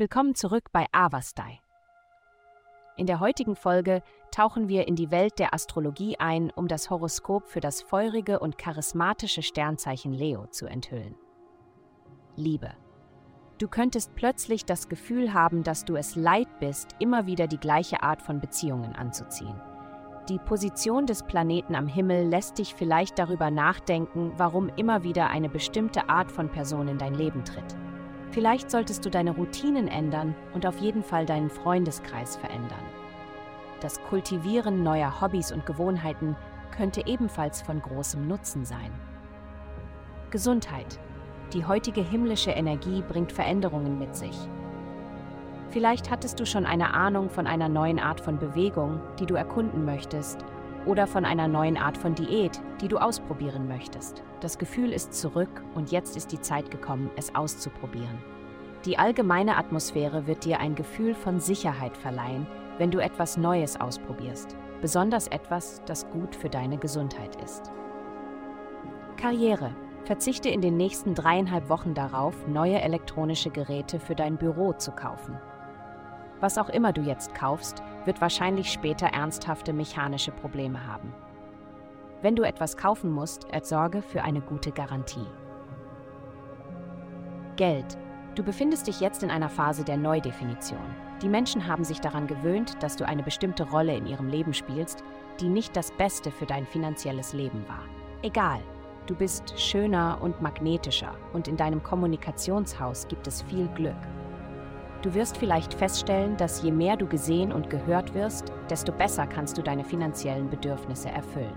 [0.00, 1.60] Willkommen zurück bei Avastai.
[2.96, 7.46] In der heutigen Folge tauchen wir in die Welt der Astrologie ein, um das Horoskop
[7.46, 11.16] für das feurige und charismatische Sternzeichen Leo zu enthüllen.
[12.34, 12.70] Liebe.
[13.58, 18.02] Du könntest plötzlich das Gefühl haben, dass du es leid bist, immer wieder die gleiche
[18.02, 19.60] Art von Beziehungen anzuziehen.
[20.30, 25.50] Die Position des Planeten am Himmel lässt dich vielleicht darüber nachdenken, warum immer wieder eine
[25.50, 27.76] bestimmte Art von Person in dein Leben tritt.
[28.30, 32.84] Vielleicht solltest du deine Routinen ändern und auf jeden Fall deinen Freundeskreis verändern.
[33.80, 36.36] Das Kultivieren neuer Hobbys und Gewohnheiten
[36.76, 38.92] könnte ebenfalls von großem Nutzen sein.
[40.30, 41.00] Gesundheit.
[41.52, 44.36] Die heutige himmlische Energie bringt Veränderungen mit sich.
[45.70, 49.84] Vielleicht hattest du schon eine Ahnung von einer neuen Art von Bewegung, die du erkunden
[49.84, 50.44] möchtest,
[50.86, 54.22] oder von einer neuen Art von Diät, die du ausprobieren möchtest.
[54.40, 58.18] Das Gefühl ist zurück und jetzt ist die Zeit gekommen, es auszuprobieren.
[58.84, 62.46] Die allgemeine Atmosphäre wird dir ein Gefühl von Sicherheit verleihen,
[62.78, 67.70] wenn du etwas Neues ausprobierst, besonders etwas, das gut für deine Gesundheit ist.
[69.16, 69.74] Karriere.
[70.04, 75.38] Verzichte in den nächsten dreieinhalb Wochen darauf, neue elektronische Geräte für dein Büro zu kaufen.
[76.40, 81.12] Was auch immer du jetzt kaufst, wird wahrscheinlich später ernsthafte mechanische Probleme haben.
[82.22, 85.26] Wenn du etwas kaufen musst, ersorge für eine gute Garantie.
[87.56, 87.98] Geld.
[88.34, 90.78] Du befindest dich jetzt in einer Phase der Neudefinition.
[91.20, 95.04] Die Menschen haben sich daran gewöhnt, dass du eine bestimmte Rolle in ihrem Leben spielst,
[95.40, 97.84] die nicht das Beste für dein finanzielles Leben war.
[98.22, 98.60] Egal,
[99.06, 103.96] du bist schöner und magnetischer und in deinem Kommunikationshaus gibt es viel Glück.
[105.02, 109.56] Du wirst vielleicht feststellen, dass je mehr du gesehen und gehört wirst, desto besser kannst
[109.56, 111.56] du deine finanziellen Bedürfnisse erfüllen.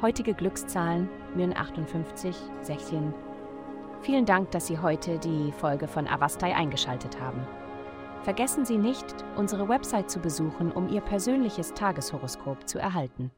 [0.00, 3.12] Heutige Glückszahlen Myrn 58, 16.
[4.02, 7.46] Vielen Dank, dass Sie heute die Folge von Avastai eingeschaltet haben.
[8.22, 9.04] Vergessen Sie nicht,
[9.36, 13.30] unsere Website zu besuchen, um Ihr persönliches Tageshoroskop zu erhalten.